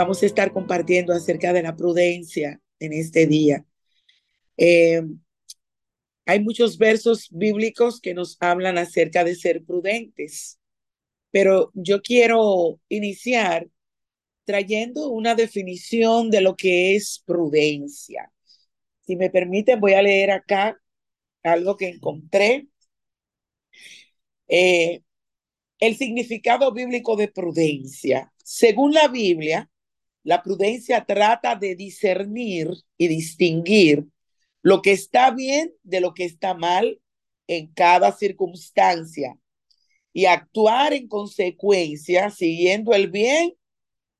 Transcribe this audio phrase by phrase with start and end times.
[0.00, 3.66] vamos a estar compartiendo acerca de la prudencia en este día.
[4.56, 5.02] Eh,
[6.24, 10.58] hay muchos versos bíblicos que nos hablan acerca de ser prudentes,
[11.30, 13.68] pero yo quiero iniciar
[14.44, 18.32] trayendo una definición de lo que es prudencia.
[19.02, 20.80] Si me permiten, voy a leer acá
[21.42, 22.68] algo que encontré.
[24.48, 25.02] Eh,
[25.78, 28.32] el significado bíblico de prudencia.
[28.42, 29.69] Según la Biblia,
[30.22, 34.06] la prudencia trata de discernir y distinguir
[34.62, 37.00] lo que está bien de lo que está mal
[37.46, 39.36] en cada circunstancia
[40.12, 43.54] y actuar en consecuencia siguiendo el bien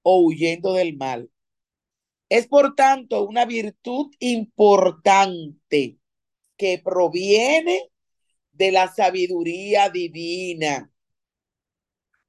[0.03, 1.31] o huyendo del mal.
[2.29, 5.99] Es por tanto una virtud importante
[6.57, 7.91] que proviene
[8.53, 10.91] de la sabiduría divina.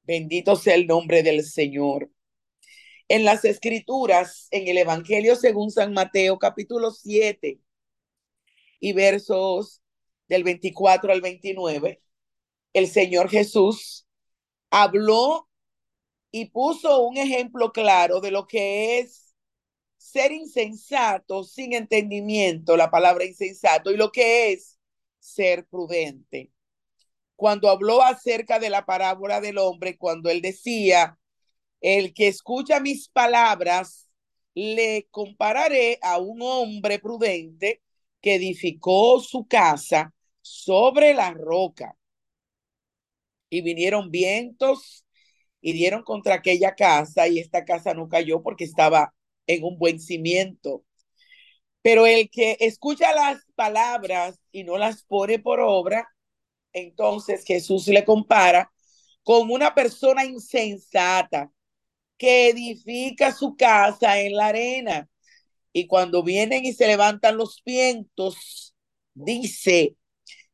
[0.02, 2.11] Bendito sea el nombre del Señor.
[3.08, 7.60] En las escrituras, en el Evangelio según San Mateo, capítulo 7
[8.80, 9.82] y versos
[10.28, 12.00] del 24 al 29,
[12.72, 14.06] el Señor Jesús
[14.70, 15.48] habló
[16.30, 19.34] y puso un ejemplo claro de lo que es
[19.98, 24.78] ser insensato sin entendimiento, la palabra insensato, y lo que es
[25.20, 26.50] ser prudente.
[27.36, 31.18] Cuando habló acerca de la parábola del hombre, cuando él decía,
[31.82, 34.08] el que escucha mis palabras,
[34.54, 37.82] le compararé a un hombre prudente
[38.20, 41.96] que edificó su casa sobre la roca.
[43.50, 45.04] Y vinieron vientos
[45.60, 49.14] y dieron contra aquella casa y esta casa no cayó porque estaba
[49.46, 50.84] en un buen cimiento.
[51.82, 56.08] Pero el que escucha las palabras y no las pone por obra,
[56.72, 58.72] entonces Jesús le compara
[59.24, 61.50] con una persona insensata
[62.18, 65.08] que edifica su casa en la arena.
[65.72, 68.74] Y cuando vienen y se levantan los vientos,
[69.14, 69.96] dice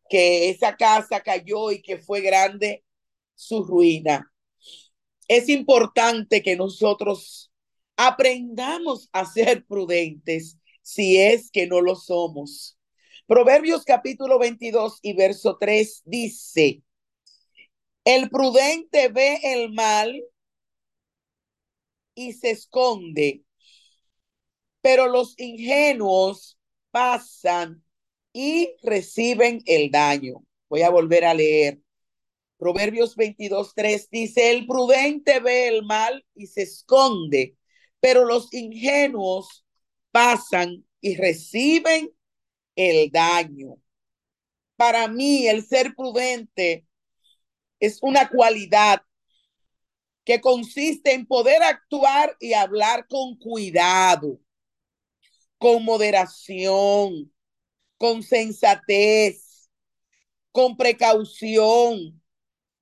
[0.09, 2.85] que esa casa cayó y que fue grande
[3.35, 4.33] su ruina.
[5.29, 7.53] Es importante que nosotros
[7.97, 12.79] aprendamos a ser prudentes si es que no lo somos.
[13.27, 16.83] Proverbios capítulo 22 y verso 3 dice,
[18.05, 20.19] el prudente ve el mal
[22.19, 23.45] y se esconde,
[24.81, 26.59] pero los ingenuos
[26.91, 27.85] pasan
[28.33, 30.45] y reciben el daño.
[30.69, 31.79] Voy a volver a leer.
[32.57, 37.57] Proverbios 22, 3 dice, el prudente ve el mal y se esconde,
[38.01, 39.65] pero los ingenuos
[40.11, 42.11] pasan y reciben
[42.75, 43.77] el daño.
[44.75, 46.85] Para mí, el ser prudente
[47.79, 49.03] es una cualidad
[50.29, 54.39] que consiste en poder actuar y hablar con cuidado,
[55.57, 57.33] con moderación,
[57.97, 59.71] con sensatez,
[60.53, 62.23] con precaución,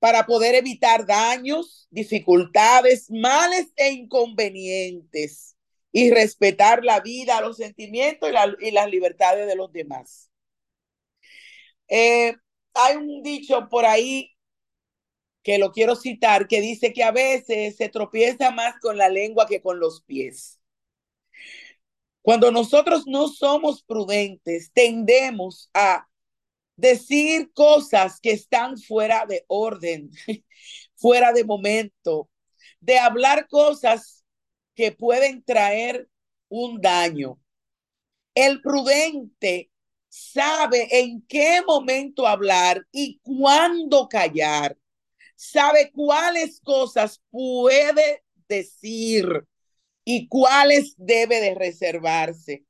[0.00, 5.56] para poder evitar daños, dificultades, males e inconvenientes
[5.92, 10.32] y respetar la vida, los sentimientos y, las libertades de los demás.
[11.86, 12.34] Eh,
[12.74, 14.35] hay un dicho por ahí
[15.46, 19.46] que lo quiero citar, que dice que a veces se tropieza más con la lengua
[19.46, 20.58] que con los pies.
[22.20, 26.08] Cuando nosotros no somos prudentes, tendemos a
[26.74, 30.10] decir cosas que están fuera de orden,
[30.96, 32.28] fuera de momento,
[32.80, 34.24] de hablar cosas
[34.74, 36.08] que pueden traer
[36.48, 37.38] un daño.
[38.34, 39.70] El prudente
[40.08, 44.76] sabe en qué momento hablar y cuándo callar.
[45.36, 49.44] Sabe cuáles cosas puede decir
[50.04, 52.64] y cuáles debe de reservarse.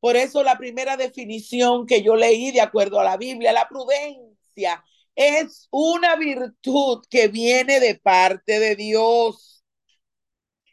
[0.00, 4.84] Por eso la primera definición que yo leí de acuerdo a la Biblia, la prudencia
[5.14, 9.64] es una virtud que viene de parte de Dios.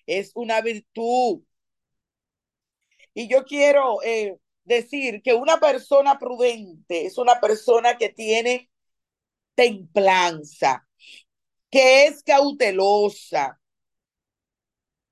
[0.06, 1.44] Es una virtud.
[3.14, 8.70] Y yo quiero eh, decir que una persona prudente es una persona que tiene
[9.56, 10.89] templanza,
[11.72, 13.60] que es cautelosa,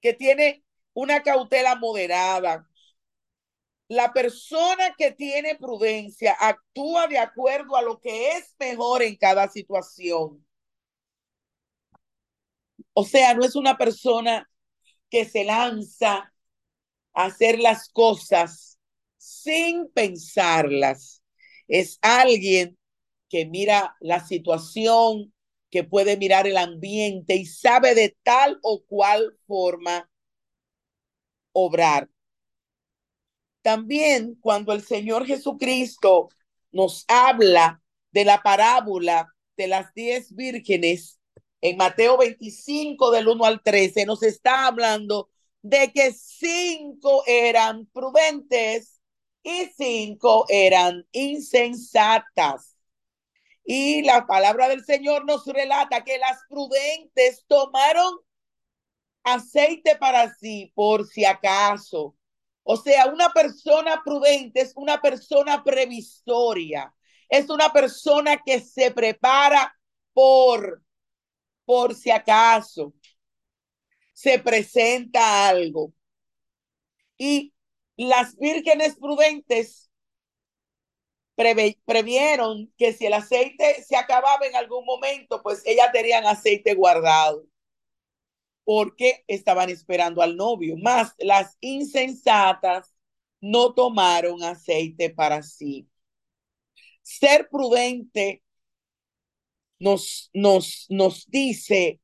[0.01, 0.63] que tiene
[0.93, 2.67] una cautela moderada,
[3.89, 9.47] la persona que tiene prudencia actúa de acuerdo a lo que es mejor en cada
[9.47, 10.45] situación.
[12.93, 14.49] O sea, no es una persona
[15.09, 16.33] que se lanza
[17.13, 18.79] a hacer las cosas
[19.17, 21.23] sin pensarlas.
[21.67, 22.77] Es alguien
[23.29, 25.33] que mira la situación,
[25.77, 30.09] que puede mirar el ambiente y sabe de tal o cual forma
[31.51, 32.09] obrar.
[33.61, 36.29] También cuando el Señor Jesucristo
[36.71, 41.19] nos habla de la parábola de las diez vírgenes
[41.61, 45.29] en Mateo 25 del 1 al 13, nos está hablando
[45.61, 48.99] de que cinco eran prudentes
[49.43, 52.76] y cinco eran insensatas.
[53.69, 58.15] Y la palabra del Señor nos relata que las prudentes tomaron
[59.23, 62.15] aceite para sí por si acaso.
[62.63, 66.93] O sea, una persona prudente es una persona previsoria,
[67.29, 69.77] es una persona que se prepara
[70.13, 70.81] por,
[71.65, 72.93] por si acaso
[74.13, 75.93] se presenta algo.
[77.17, 77.53] Y
[77.95, 79.86] las vírgenes prudentes
[81.85, 87.45] previeron que si el aceite se acababa en algún momento, pues ellas tenían aceite guardado
[88.63, 90.75] porque estaban esperando al novio.
[90.77, 92.93] Más las insensatas
[93.39, 95.87] no tomaron aceite para sí.
[97.01, 98.43] Ser prudente
[99.79, 102.01] nos, nos, nos dice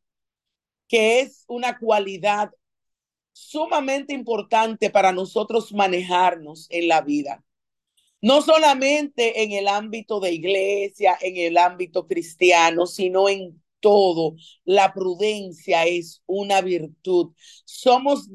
[0.88, 2.52] que es una cualidad
[3.34, 7.44] sumamente importante para nosotros manejarnos en la vida.
[8.24, 14.36] No solamente en el ámbito de iglesia, en el ámbito cristiano, sino en todo.
[14.64, 17.34] La prudencia es una virtud.
[17.66, 18.30] Somos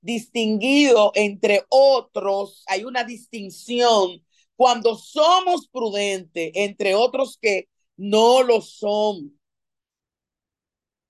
[0.00, 2.62] distinguidos entre otros.
[2.68, 4.24] Hay una distinción
[4.54, 9.36] cuando somos prudentes entre otros que no lo son.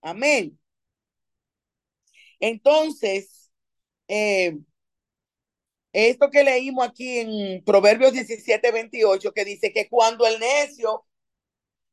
[0.01, 0.57] Amén.
[2.39, 3.51] Entonces,
[4.07, 4.57] eh,
[5.93, 11.05] esto que leímos aquí en Proverbios 17, 28, que dice que cuando el necio,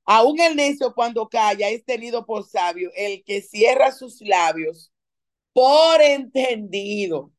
[0.05, 4.93] aún el necio cuando calla es tenido por sabio, el que cierra sus labios
[5.53, 7.33] por entendido.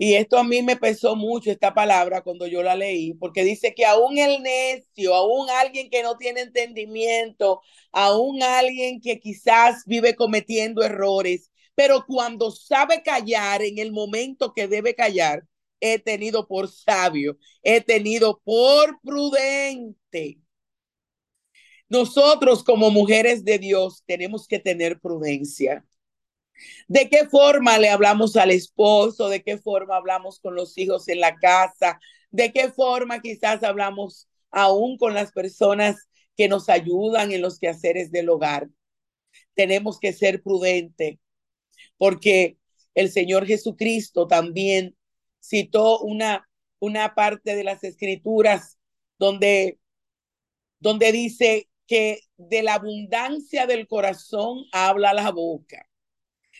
[0.00, 3.74] Y esto a mí me pesó mucho esta palabra cuando yo la leí, porque dice
[3.74, 7.60] que aún el necio, aún alguien que no tiene entendimiento,
[7.90, 14.66] aún alguien que quizás vive cometiendo errores, pero cuando sabe callar en el momento que
[14.66, 15.46] debe callar,
[15.78, 20.40] he tenido por sabio, he tenido por prudente.
[21.88, 25.86] Nosotros como mujeres de Dios tenemos que tener prudencia.
[26.88, 29.28] ¿De qué forma le hablamos al esposo?
[29.28, 32.00] ¿De qué forma hablamos con los hijos en la casa?
[32.32, 38.10] ¿De qué forma quizás hablamos aún con las personas que nos ayudan en los quehaceres
[38.10, 38.68] del hogar?
[39.54, 41.20] Tenemos que ser prudentes
[41.96, 42.58] porque
[42.94, 44.96] el Señor Jesucristo también
[45.40, 46.48] citó una,
[46.78, 48.78] una parte de las escrituras
[49.18, 49.78] donde,
[50.80, 55.88] donde dice que de la abundancia del corazón habla la boca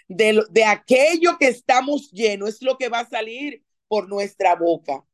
[0.08, 5.04] de, de aquello que estamos llenos, es lo que va a salir por nuestra boca.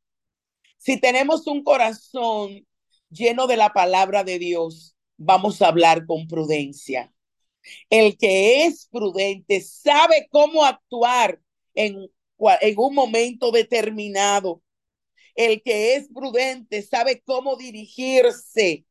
[0.77, 2.65] Si tenemos un corazón
[3.09, 7.13] lleno de la palabra de Dios, vamos a hablar con prudencia.
[7.89, 11.39] El que es prudente sabe cómo actuar
[11.73, 12.09] en,
[12.77, 14.61] un momento determinado.
[15.35, 18.85] El que es prudente sabe cómo dirigirse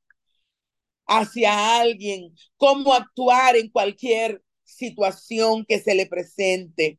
[1.07, 6.99] hacia alguien, cómo actuar en cualquier situación que se le presente.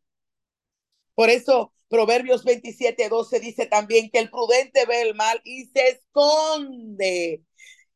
[1.14, 5.88] Por eso Proverbios 27, 12 dice también que el prudente ve el mal y se
[5.90, 7.45] esconde.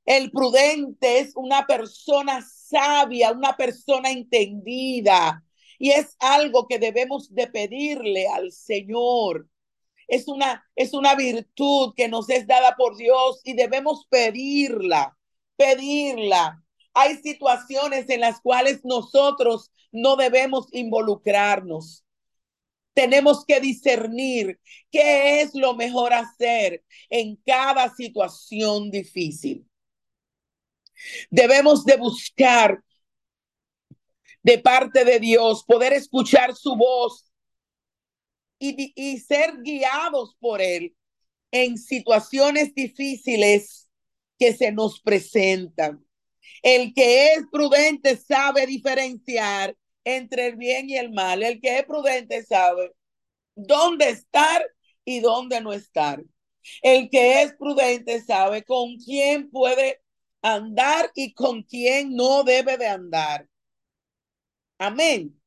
[0.09, 5.43] El prudente es una persona sabia, una persona entendida.
[5.77, 9.47] Y es algo que debemos de pedirle al Señor.
[10.07, 15.15] Es una, es una virtud que nos es dada por Dios y debemos pedirla,
[15.55, 16.63] pedirla
[16.93, 22.03] hay situaciones en las cuales nosotros no debemos involucrarnos.
[22.93, 24.59] Tenemos que discernir
[24.91, 29.65] qué es lo mejor hacer en cada situación difícil.
[31.29, 32.83] Debemos de buscar
[34.43, 37.25] de parte de Dios, poder escuchar su voz
[38.57, 40.95] y, y ser guiados por Él
[41.51, 43.89] en situaciones difíciles
[44.37, 46.05] que se nos presentan.
[46.61, 51.43] El que es prudente sabe diferenciar entre el bien y el mal.
[51.43, 52.91] El que es prudente sabe
[53.55, 54.65] dónde estar
[55.05, 56.23] y dónde no estar.
[56.81, 60.01] El que es prudente sabe con quién puede
[60.41, 63.48] andar y con quién no debe de andar.
[64.77, 65.39] Amén.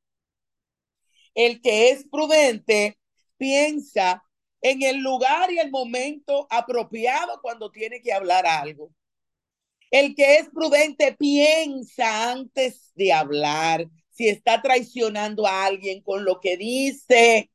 [1.35, 2.99] El que es prudente
[3.37, 4.23] piensa
[4.61, 8.93] en el lugar y el momento apropiado cuando tiene que hablar algo.
[9.91, 16.41] El que es prudente piensa antes de hablar, si está traicionando a alguien con lo
[16.41, 17.51] que dice,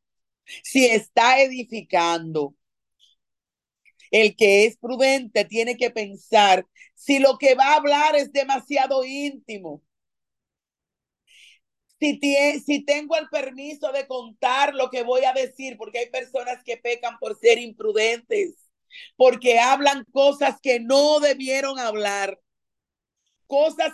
[0.64, 2.56] si está edificando.
[4.12, 9.04] El que es prudente tiene que pensar si lo que va a hablar es demasiado
[9.06, 9.82] íntimo.
[12.00, 12.20] Si,
[12.66, 16.78] si tengo el permiso de contar lo que voy a decir, porque hay personas que
[16.78, 18.56] pecan por ser imprudentes,
[19.16, 22.40] porque hablan cosas que no debieron hablar,
[23.48, 23.94] cosas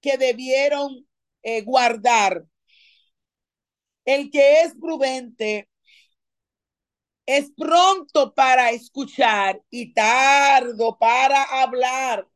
[0.00, 1.06] que debieron
[1.42, 2.44] eh, guardar.
[4.06, 5.68] El que es prudente
[7.26, 12.28] es pronto para escuchar y tardo para hablar.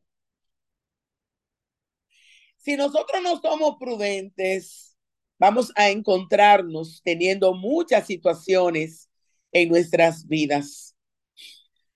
[2.57, 4.97] Si nosotros no somos prudentes,
[5.37, 9.09] vamos a encontrarnos teniendo muchas situaciones
[9.51, 10.95] en nuestras vidas.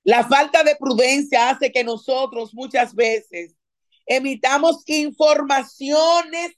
[0.04, 3.56] La falta de prudencia hace que nosotros muchas veces
[4.06, 6.54] emitamos informaciones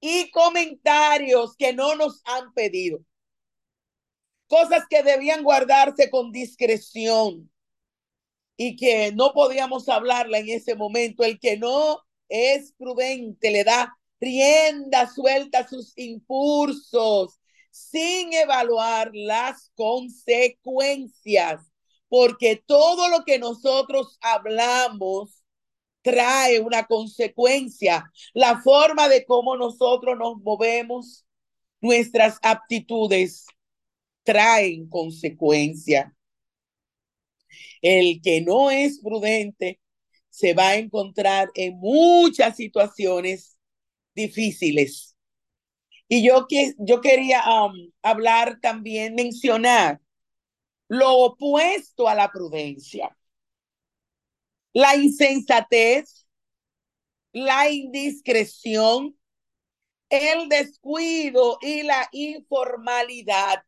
[0.00, 3.00] y comentarios que no nos han pedido
[4.48, 7.50] cosas que debían guardarse con discreción
[8.56, 11.22] y que no podíamos hablarla en ese momento.
[11.22, 17.38] El que no es prudente le da rienda suelta a sus impulsos
[17.70, 21.60] sin evaluar las consecuencias,
[22.08, 25.44] porque todo lo que nosotros hablamos
[26.02, 28.10] trae una consecuencia.
[28.32, 31.24] La forma de cómo nosotros nos movemos,
[31.80, 33.46] nuestras aptitudes
[34.28, 36.14] traen consecuencia.
[37.80, 39.80] El que no es prudente
[40.28, 43.56] se va a encontrar en muchas situaciones
[44.14, 45.16] difíciles.
[46.08, 46.46] Y yo,
[46.78, 49.98] yo quería um, hablar también, mencionar
[50.88, 53.16] lo opuesto a la prudencia.
[54.74, 56.26] La insensatez,
[57.32, 59.18] la indiscreción,
[60.10, 63.64] el descuido y la informalidad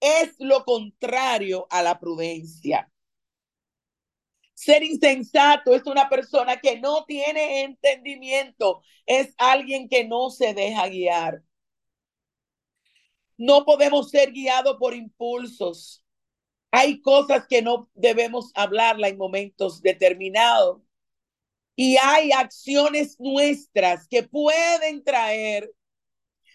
[0.00, 2.90] es lo contrario a la prudencia.
[4.54, 10.88] Ser insensato es una persona que no tiene entendimiento, es alguien que no se deja
[10.88, 11.42] guiar.
[13.36, 16.04] No podemos ser guiados por impulsos.
[16.72, 20.82] Hay cosas que no debemos hablarla en momentos determinados.
[21.76, 25.70] Y hay acciones nuestras que pueden traer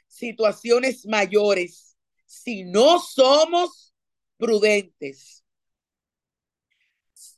[0.08, 1.93] situaciones mayores
[2.34, 3.94] si no somos
[4.38, 5.44] prudentes.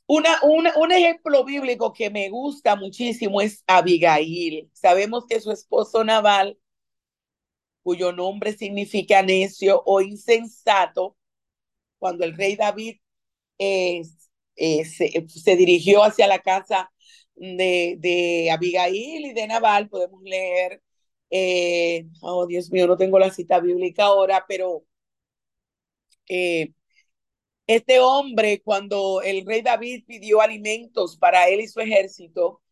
[0.06, 4.70] Una, un ejemplo bíblico que me gusta muchísimo es Abigail.
[4.72, 6.58] Sabemos que su esposo Naval,
[7.82, 11.16] cuyo nombre significa necio o insensato,
[11.98, 12.96] cuando el rey David
[13.58, 14.02] se,
[15.28, 16.90] se, dirigió hacia la casa
[17.34, 20.82] de, de Abigail y de Naval, podemos leer
[21.30, 24.84] eh, oh, Dios mío, no tengo la cita bíblica ahora, pero
[26.28, 26.72] eh,
[27.66, 32.62] este hombre, cuando el rey David pidió alimentos para él y su ejército,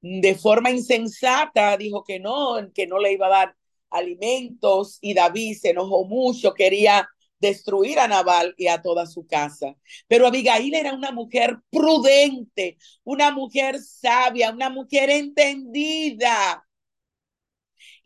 [0.00, 3.56] de forma insensata dijo que no, que no le iba a dar
[3.90, 7.08] alimentos y David se enojó mucho, quería
[7.40, 9.76] destruir a Nabal y a toda su casa.
[10.06, 16.67] Pero Abigail era una mujer prudente, una mujer sabia, una mujer entendida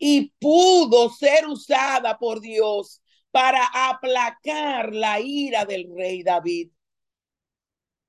[0.05, 6.71] y pudo ser usada por Dios para aplacar la ira del rey David.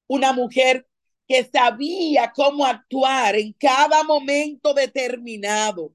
[0.08, 0.88] Una mujer
[1.28, 5.94] que sabía cómo actuar en cada momento determinado.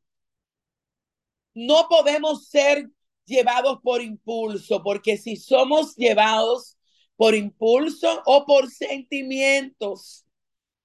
[1.54, 2.90] No podemos ser
[3.26, 6.78] llevados por impulso, porque si somos llevados
[7.18, 10.26] por impulso o por sentimientos,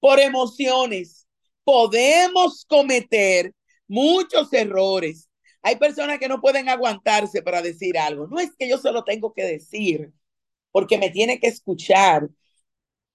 [0.01, 1.25] por emociones,
[1.63, 3.54] podemos cometer
[3.87, 5.29] muchos errores.
[5.61, 8.27] Hay personas que no pueden aguantarse para decir algo.
[8.27, 10.13] No es que yo solo tengo que decir,
[10.71, 12.29] porque me tiene que escuchar.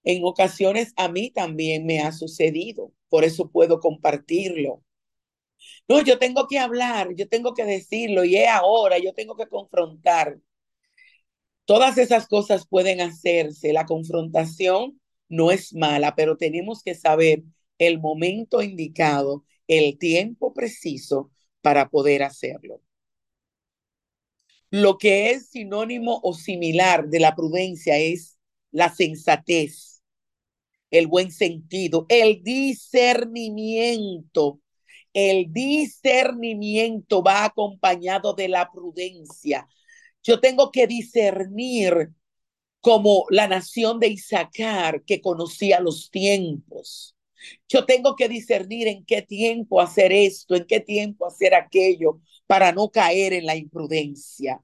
[0.05, 4.83] En ocasiones a mí también me ha sucedido, por eso puedo compartirlo.
[5.89, 9.47] No, yo tengo que hablar, yo tengo que decirlo y es ahora, yo tengo que
[9.49, 10.39] confrontar.
[11.65, 13.73] Todas esas cosas pueden hacerse.
[13.73, 17.43] La confrontación no es mala, pero tenemos que saber
[17.79, 22.83] el momento indicado el tiempo preciso para poder hacerlo.
[24.71, 28.37] Lo que es sinónimo o similar de la prudencia es
[28.73, 30.03] la sensatez,
[30.91, 34.61] el buen sentido, el discernimiento.
[35.13, 39.69] El discernimiento va acompañado de la prudencia.
[40.23, 42.11] Yo tengo que discernir
[42.81, 47.17] como la nación de Isaacar que conocía los tiempos
[47.69, 52.73] Yo tengo que discernir en qué tiempo hacer esto, en qué tiempo hacer aquello, para
[52.73, 54.63] no caer en la imprudencia.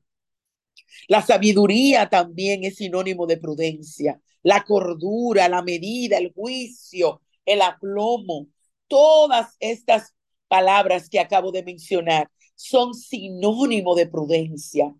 [1.08, 4.20] La sabiduría también es sinónimo de prudencia.
[4.42, 8.48] La cordura, la medida, el juicio, el aplomo,
[8.88, 10.14] todas estas
[10.48, 14.94] palabras que acabo de mencionar son sinónimo de prudencia.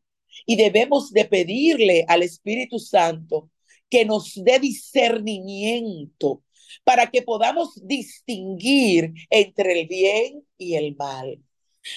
[0.44, 3.50] Y debemos de pedirle al Espíritu Santo
[3.88, 6.42] que nos dé discernimiento
[6.84, 11.42] para que podamos distinguir entre el bien y el mal,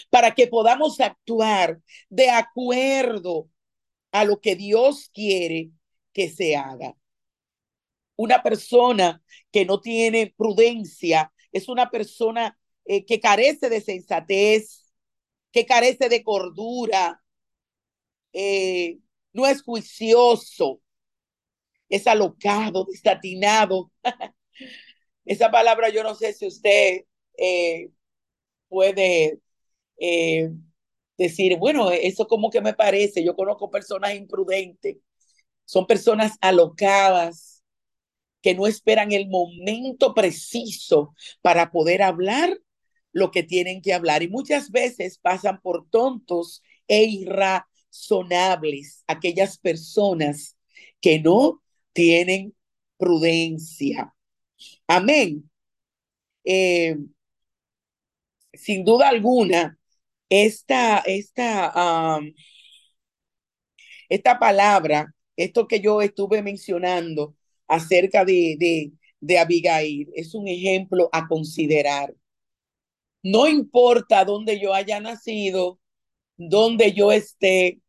[0.09, 3.49] para que podamos actuar de acuerdo
[4.11, 5.71] a lo que Dios quiere
[6.13, 6.95] que se haga.
[8.15, 14.91] Una persona que no tiene prudencia es una persona eh, que carece de sensatez,
[15.51, 17.23] que carece de cordura,
[18.33, 18.99] eh,
[19.33, 20.81] no es juicioso,
[21.89, 23.91] es alocado, desatinado.
[25.25, 27.05] Esa palabra yo no sé si usted
[27.37, 27.89] eh,
[28.69, 29.39] puede
[31.17, 34.97] decir, bueno, eso como que me parece, yo conozco personas imprudentes,
[35.65, 37.63] son personas alocadas
[38.41, 42.57] que no esperan el momento preciso para poder hablar
[43.11, 50.57] lo que tienen que hablar y muchas veces pasan por tontos e irrazonables aquellas personas
[51.01, 51.61] que no
[51.93, 52.55] tienen
[52.97, 54.15] prudencia.
[54.95, 55.49] Amén.
[56.43, 56.95] Eh,
[58.53, 59.77] sin duda alguna,
[60.29, 61.71] esta, esta,
[64.09, 67.35] esta palabra, esto que yo estuve mencionando
[67.67, 72.13] acerca de, de, de Abigail, es un ejemplo a considerar.
[73.23, 75.79] No importa dónde yo haya nacido,
[76.37, 77.81] dónde yo esté,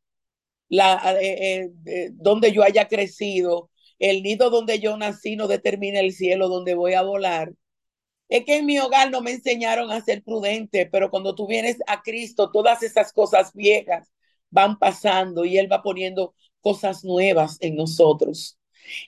[0.68, 3.69] la, eh, eh, donde yo haya crecido,
[4.00, 7.52] el nido donde yo nací no determina el cielo donde voy a volar.
[8.28, 11.78] Es que en mi hogar no me enseñaron a ser prudente, pero cuando tú vienes
[11.86, 14.10] a Cristo, todas esas cosas viejas
[14.50, 18.58] van pasando y Él va poniendo cosas nuevas en nosotros.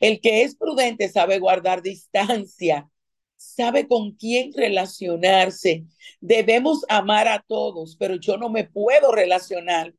[0.00, 2.90] El que es prudente sabe guardar distancia,
[3.37, 5.85] sabe con quién relacionarse.
[6.20, 9.94] Debemos amar a todos, pero yo no me puedo relacionar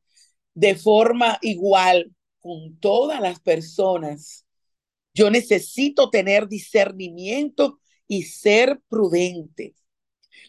[0.54, 4.43] de forma igual con todas las personas.
[5.14, 9.74] Yo necesito tener discernimiento y ser prudente.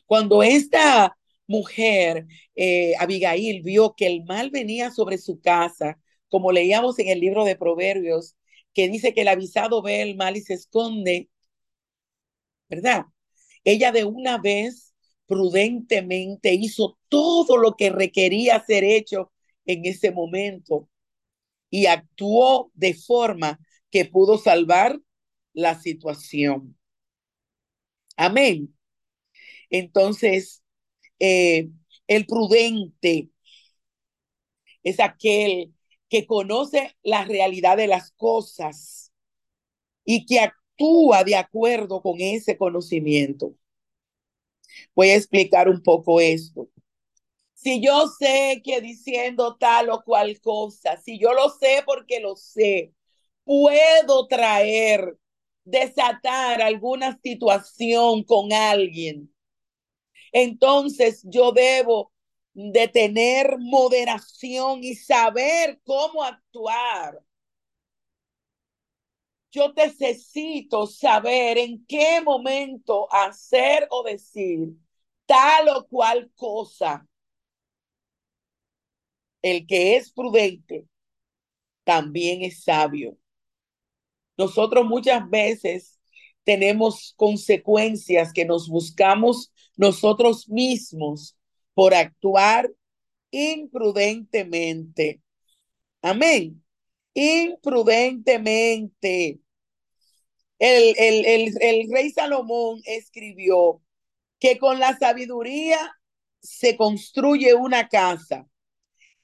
[0.06, 5.99] Cuando esta mujer, eh, Abigail, vio que el mal venía sobre su casa,
[6.30, 8.36] como leíamos en el libro de Proverbios,
[8.73, 11.30] que dice que el avisado ve el mal y se esconde,
[12.69, 13.06] ¿verdad?
[13.63, 14.93] Ella de una vez
[15.28, 19.32] prudentemente hizo todo lo que requería ser hecho
[19.65, 20.89] en ese momento
[21.69, 23.60] y actuó de forma
[23.95, 24.99] que pudo salvar
[25.53, 26.77] la situación.
[28.17, 28.75] Amén.
[29.69, 30.62] Entonces,
[31.17, 31.69] eh,
[32.05, 33.29] el prudente
[34.84, 35.73] es aquel
[36.10, 39.13] que conoce la realidad de las cosas
[40.03, 43.55] y que actúa de acuerdo con ese conocimiento.
[44.93, 46.67] Voy a explicar un poco esto.
[47.53, 52.36] Si yo sé que diciendo tal o cual cosa, si yo lo sé porque lo
[52.36, 52.94] sé,
[53.45, 55.17] puedo traer
[55.63, 59.34] desatar alguna situación con alguien,
[60.31, 62.12] entonces yo debo
[62.53, 67.21] de tener moderación y saber cómo actuar.
[69.51, 74.69] Yo necesito saber en qué momento hacer o decir
[75.25, 77.08] tal o cual cosa.
[79.41, 80.88] El que es prudente
[81.86, 83.17] también es sabio.
[84.38, 86.00] Nosotros muchas veces
[86.43, 91.38] tenemos consecuencias que nos buscamos nosotros mismos
[91.74, 92.71] por actuar
[93.32, 95.21] imprudentemente.
[96.02, 96.63] Amén.
[97.13, 99.39] Imprudentemente.
[100.60, 103.82] El, el, el, el rey Salomón escribió
[104.39, 105.93] que con la sabiduría
[106.39, 108.48] se construye una casa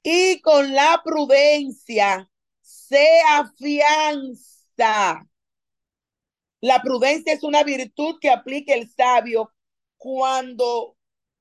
[0.02, 2.28] y con la prudencia
[2.60, 5.26] se afianza la
[6.82, 9.52] prudencia es una virtud que aplica el sabio
[9.96, 10.96] cuando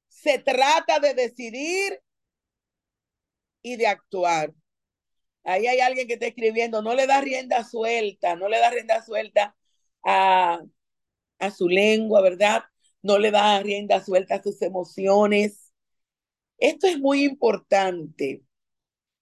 [0.07, 1.99] se trata de decidir
[3.61, 4.53] y de actuar.
[5.43, 9.03] Ahí hay alguien que está escribiendo, no le da rienda suelta, no le da rienda
[9.03, 9.55] suelta
[10.03, 10.61] a,
[11.39, 12.63] a su lengua, ¿verdad?
[13.01, 15.73] No le da rienda suelta a sus emociones.
[16.57, 18.43] Esto es muy importante.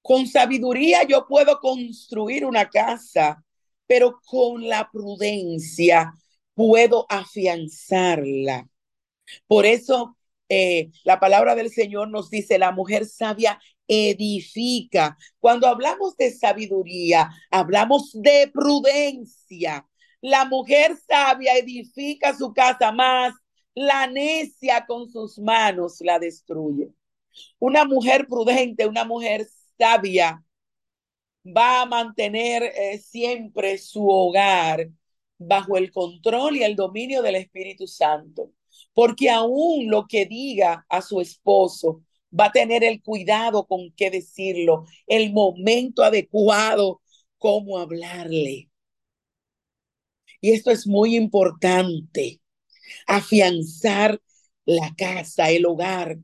[0.02, 3.44] Con sabiduría yo puedo construir una casa
[3.90, 6.14] pero con la prudencia
[6.54, 8.70] puedo afianzarla.
[9.48, 10.16] Por eso
[10.48, 15.18] eh, la palabra del Señor nos dice, la mujer sabia edifica.
[15.40, 19.88] Cuando hablamos de sabiduría, hablamos de prudencia.
[20.22, 23.34] La mujer sabia edifica su casa más,
[23.74, 26.90] la necia con sus manos la destruye.
[27.58, 29.48] Una mujer prudente, una mujer
[29.80, 30.44] sabia,
[31.56, 34.90] va a mantener eh, siempre su hogar
[35.38, 38.52] bajo el control y el dominio del Espíritu Santo,
[38.94, 42.04] porque aún lo que diga a su esposo
[42.38, 47.02] va a tener el cuidado con qué decirlo, el momento adecuado,
[47.38, 48.70] cómo hablarle.
[50.42, 52.42] Y esto es muy importante,
[53.08, 54.22] afianzar
[54.66, 56.20] la casa, el hogar.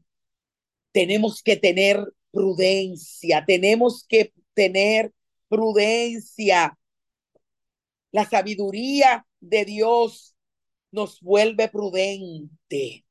[0.92, 5.14] Tenemos que tener prudencia, tenemos que tener
[5.56, 6.78] prudencia.
[8.12, 10.36] La sabiduría de Dios
[10.92, 13.06] nos vuelve prudente.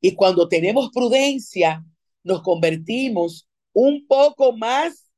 [0.00, 1.84] Y cuando tenemos prudencia,
[2.24, 5.08] nos convertimos un poco más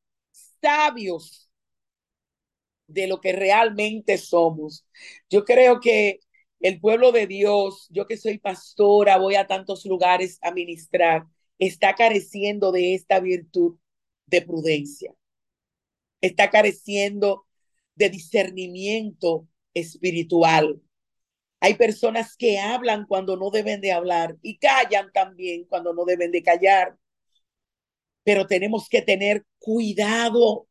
[0.60, 1.50] sabios
[2.86, 4.86] de lo que realmente somos.
[5.30, 6.20] Yo creo que
[6.60, 11.24] el pueblo de Dios, yo que soy pastora, voy a tantos lugares a ministrar,
[11.58, 13.78] está careciendo de esta virtud
[14.26, 15.14] de prudencia.
[16.20, 17.46] Está careciendo
[17.94, 20.80] de discernimiento espiritual.
[21.60, 26.30] Hay personas que hablan cuando no deben de hablar y callan también cuando no deben
[26.30, 26.96] de callar.
[28.22, 30.66] Pero tenemos que tener cuidado,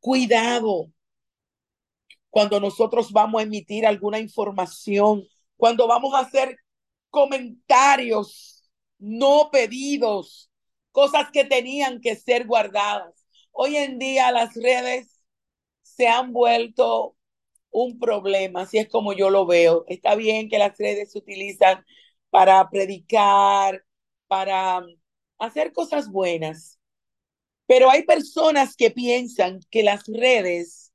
[0.00, 0.92] cuidado
[2.30, 5.22] cuando nosotros vamos a emitir alguna información,
[5.56, 6.56] cuando vamos a hacer
[7.08, 10.50] comentarios no pedidos,
[10.90, 13.23] cosas que tenían que ser guardadas.
[13.54, 15.20] Hoy en día las redes
[15.82, 17.16] se han vuelto
[17.70, 19.84] un problema, así es como yo lo veo.
[19.88, 21.84] Está bien que las redes se utilizan
[22.30, 23.84] para predicar,
[24.28, 24.84] para
[25.38, 26.78] hacer cosas buenas,
[27.66, 30.92] pero hay personas que piensan que las redes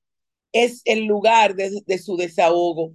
[0.53, 2.93] es el lugar de, de su desahogo.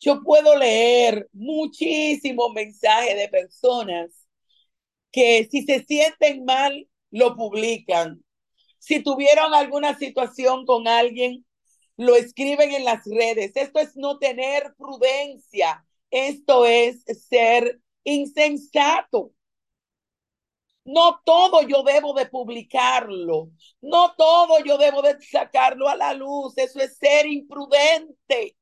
[0.00, 4.28] Yo puedo leer muchísimos mensajes de personas
[5.12, 8.22] que si se sienten mal, lo publican.
[8.80, 11.46] Si tuvieron alguna situación con alguien,
[11.96, 13.52] lo escriben en las redes.
[13.54, 15.86] Esto es no tener prudencia.
[16.10, 19.32] Esto es ser insensato.
[20.84, 23.50] No todo yo debo de publicarlo.
[23.80, 26.56] No todo yo debo de sacarlo a la luz.
[26.58, 28.56] Eso es ser imprudente.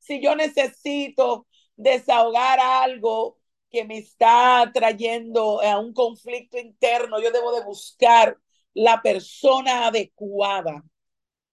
[0.00, 3.38] Si yo necesito desahogar algo
[3.72, 8.38] que me está trayendo a un conflicto interno, yo debo de buscar
[8.74, 10.84] la persona adecuada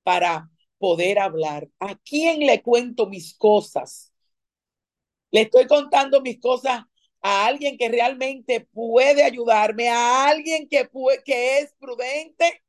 [0.04, 1.70] para poder hablar.
[1.80, 4.14] ¿A quién le cuento mis cosas?
[5.32, 6.84] Le estoy contando mis cosas
[7.22, 10.90] a alguien que realmente puede ayudarme, a alguien que,
[11.24, 12.64] que es prudente,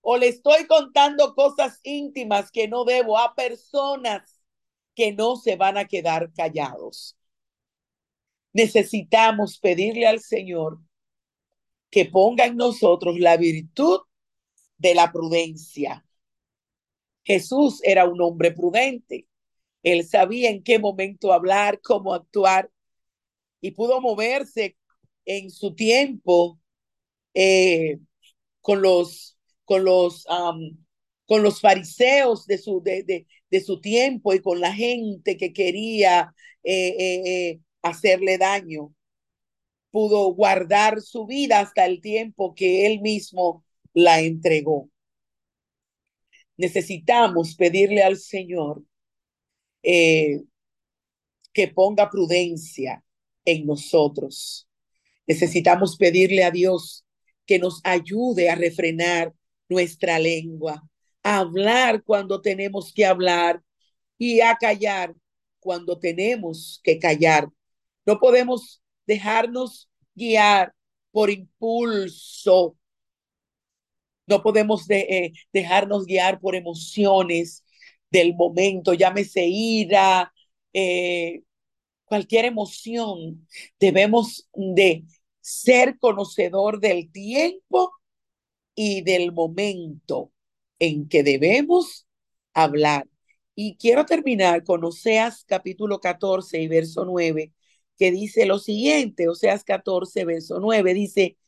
[0.00, 4.40] o le estoy contando cosas íntimas que no debo a personas
[4.94, 7.15] que no se van a quedar callados
[8.56, 10.78] necesitamos pedirle al Señor
[11.90, 14.00] que ponga en nosotros la virtud
[14.78, 16.06] de la prudencia.
[17.22, 19.26] Jesús era un hombre prudente.
[19.82, 22.70] Él sabía en qué momento hablar, cómo actuar
[23.60, 24.78] y pudo moverse
[25.26, 26.58] en su tiempo
[27.34, 27.98] eh,
[28.62, 30.24] con los con los
[31.26, 35.52] con los fariseos de su de, de, de, su tiempo y con la gente que
[35.52, 36.32] quería
[36.64, 38.94] eh, eh, hacerle daño.
[39.90, 44.90] Pudo guardar su vida hasta el tiempo que él mismo la entregó.
[46.56, 48.82] Necesitamos pedirle al Señor
[49.82, 50.42] eh,
[51.52, 53.04] que ponga prudencia
[53.44, 54.68] en nosotros.
[55.26, 57.04] Necesitamos pedirle a Dios
[57.46, 59.32] que nos ayude a refrenar
[59.68, 60.82] nuestra lengua,
[61.22, 63.62] a hablar cuando tenemos que hablar
[64.18, 65.14] y a callar
[65.60, 67.48] cuando tenemos que callar
[68.06, 70.74] no podemos dejarnos guiar
[71.10, 72.76] por impulso.
[74.26, 77.64] No podemos eh, dejarnos guiar por emociones
[78.10, 80.32] del momento, llámese ira,
[80.72, 81.42] eh,
[82.04, 83.46] cualquier emoción.
[83.78, 85.04] Debemos de
[85.40, 87.92] ser conocedor del tiempo
[88.74, 90.32] y del momento
[90.78, 92.06] en que debemos
[92.54, 93.08] hablar.
[93.54, 97.52] Y quiero terminar con Oseas capítulo 14 y verso 9,
[97.98, 101.38] que dice lo siguiente, Oseas 14, verso 9, dice,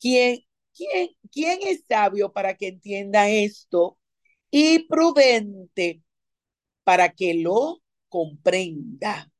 [0.00, 0.40] ¿quién,
[0.74, 3.98] quién, quién es sabio para que entienda esto?
[4.50, 6.02] Y prudente
[6.84, 9.30] para que lo comprenda.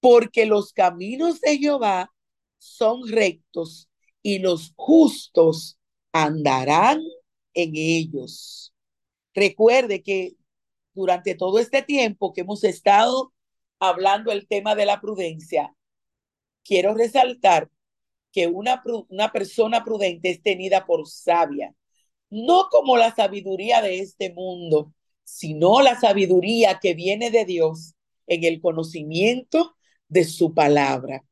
[0.00, 2.12] Porque los caminos de Jehová
[2.58, 3.88] son rectos
[4.22, 5.78] y los justos
[6.12, 7.02] andarán
[7.54, 8.74] en ellos.
[9.34, 10.36] Recuerde que
[10.94, 13.33] durante todo este tiempo que hemos estado
[13.88, 15.74] hablando el tema de la prudencia,
[16.62, 17.70] quiero resaltar
[18.32, 21.74] que una, una persona prudente es tenida por sabia,
[22.30, 24.92] no como la sabiduría de este mundo,
[25.22, 27.94] sino la sabiduría que viene de Dios
[28.26, 29.76] en el conocimiento
[30.08, 31.24] de su palabra.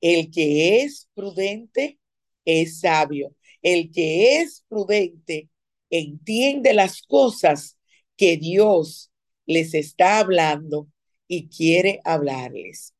[0.00, 1.98] El que es prudente
[2.44, 3.34] es sabio.
[3.62, 5.48] El que es prudente
[5.90, 7.78] entiende las cosas
[8.16, 9.12] que Dios
[9.46, 10.88] les está hablando
[11.32, 12.94] y quiere hablarles.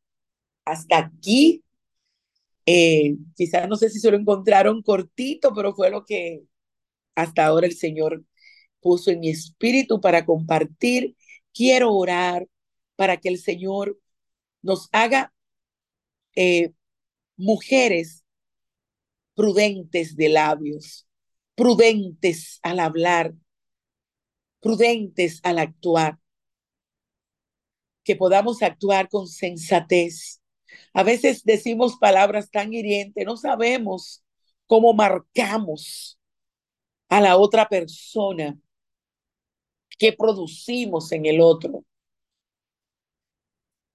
[0.64, 1.62] Hasta aquí,
[2.64, 6.42] eh, quizás no sé si se lo encontraron cortito, pero fue lo que
[7.14, 8.24] hasta ahora el Señor
[8.80, 11.14] puso en mi espíritu para compartir.
[11.52, 12.48] Quiero orar
[12.96, 14.00] para que el Señor
[14.62, 15.34] nos haga
[16.34, 16.72] eh,
[17.36, 18.24] mujeres
[19.34, 21.06] prudentes de labios,
[21.54, 23.34] prudentes al hablar,
[24.60, 26.18] prudentes al actuar,
[28.04, 30.40] que podamos actuar con sensatez.
[30.92, 34.24] A veces decimos palabras tan hirientes, no sabemos
[34.66, 36.18] cómo marcamos
[37.08, 38.58] a la otra persona,
[39.98, 41.84] qué producimos en el otro.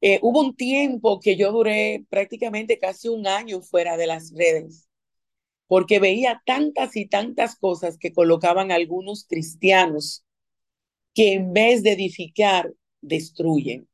[0.02, 4.88] Eh, hubo un tiempo que yo duré prácticamente casi un año fuera de las redes,
[5.67, 10.24] porque veía tantas y tantas cosas que colocaban algunos cristianos
[11.15, 13.88] que en vez de edificar, destruyen.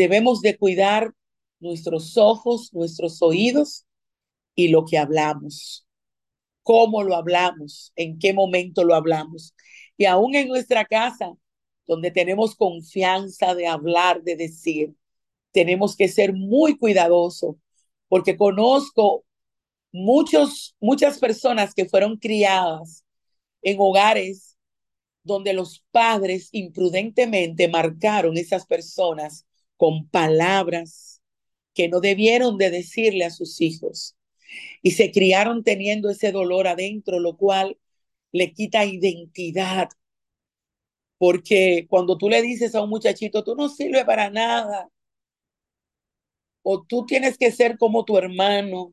[0.00, 1.12] Debemos de cuidar
[1.58, 3.84] nuestros ojos, nuestros oídos
[4.54, 5.86] y lo que hablamos,
[6.62, 9.54] cómo lo hablamos, en qué momento lo hablamos.
[9.98, 11.34] Y aún en nuestra casa,
[11.86, 14.94] donde tenemos confianza de hablar, de decir,
[15.52, 17.56] tenemos que ser muy cuidadosos,
[18.08, 19.26] porque conozco
[19.92, 23.04] muchos, muchas personas que fueron criadas
[23.60, 24.56] en hogares
[25.24, 29.44] donde los padres imprudentemente marcaron esas personas
[29.80, 31.22] con palabras
[31.72, 34.14] que no debieron de decirle a sus hijos.
[34.82, 37.78] Y se criaron teniendo ese dolor adentro, lo cual
[38.30, 39.88] le quita identidad.
[41.16, 44.90] Porque cuando tú le dices a un muchachito, tú no sirves para nada,
[46.62, 48.92] o tú tienes que ser como tu hermano,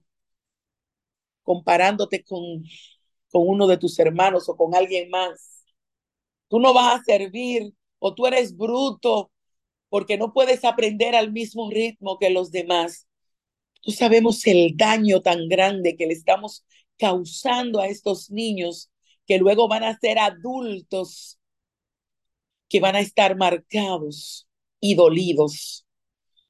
[1.44, 2.64] comparándote con,
[3.30, 5.66] con uno de tus hermanos o con alguien más,
[6.48, 9.32] tú no vas a servir, o tú eres bruto,
[9.90, 13.08] porque no puedes aprender al mismo ritmo que los demás.
[13.82, 16.66] Tú sabemos el daño tan grande que le estamos
[16.98, 18.92] causando a estos niños
[19.26, 21.38] que luego van a ser adultos
[22.70, 24.48] que van a estar marcados
[24.80, 25.86] y dolidos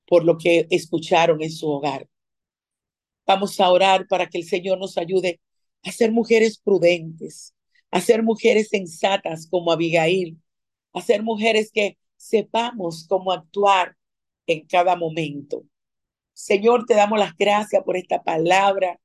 [0.05, 2.07] por lo que escucharon en su hogar.
[3.25, 5.41] Vamos a orar para que el Señor nos ayude
[5.83, 7.53] a ser mujeres prudentes,
[7.91, 10.41] a ser mujeres sensatas como Abigail,
[10.93, 13.95] a ser mujeres que sepamos cómo actuar
[14.47, 15.63] en cada momento.
[16.33, 18.99] Señor, te damos las gracias por esta palabra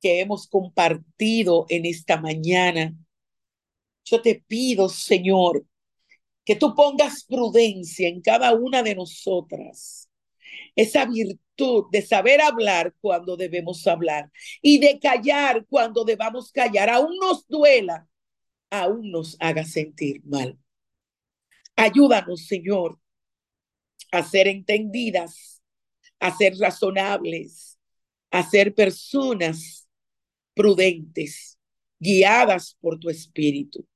[0.00, 2.94] que hemos compartido en esta mañana.
[4.04, 5.64] Yo te pido, Señor,
[6.44, 10.08] que tú pongas prudencia en cada una de nosotras,
[10.76, 14.30] esa virtud de saber hablar cuando debemos hablar
[14.62, 18.08] y de callar cuando debamos callar, aún nos duela,
[18.70, 20.58] aún nos haga sentir mal.
[21.76, 22.98] Ayúdanos, Señor,
[24.10, 25.62] a ser entendidas,
[26.18, 27.78] a ser razonables,
[28.30, 29.88] a ser personas
[30.54, 31.58] prudentes,
[31.98, 33.86] guiadas por tu espíritu.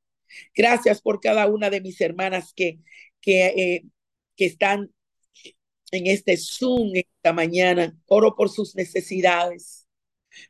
[0.55, 2.79] Gracias por cada una de mis hermanas que,
[3.21, 3.85] que, eh,
[4.37, 4.93] que están
[5.91, 7.99] en este Zoom esta mañana.
[8.07, 9.89] Oro por sus necesidades.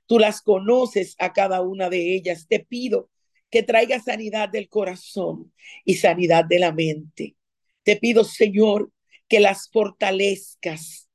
[0.06, 2.46] Tú las conoces a cada una de ellas.
[2.48, 3.08] Te pido
[3.50, 5.52] que traiga sanidad del corazón
[5.84, 7.36] y sanidad de la mente.
[7.82, 8.92] Te pido, Señor,
[9.28, 11.08] que las fortalezcas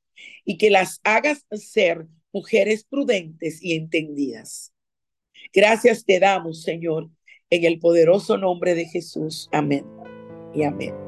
[0.43, 4.73] y que las hagas ser mujeres prudentes y entendidas.
[5.53, 7.09] Gracias te damos, Señor,
[7.49, 9.49] en el poderoso nombre de Jesús.
[9.51, 9.85] Amén
[10.53, 11.04] y amén.